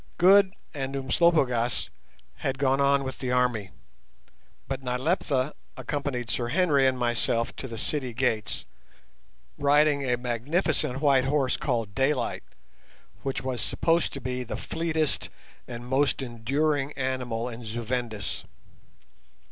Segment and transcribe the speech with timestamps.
[0.17, 1.91] Good and Umslopogaas
[2.37, 3.69] had gone on with the army,
[4.67, 8.65] but Nyleptha accompanied Sir Henry and myself to the city gates,
[9.59, 12.41] riding a magnificent white horse called Daylight,
[13.21, 15.29] which was supposed to be the fleetest
[15.67, 18.43] and most enduring animal in Zu Vendis.